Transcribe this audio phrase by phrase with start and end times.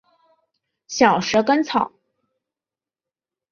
[0.87, 1.91] 小蛇根草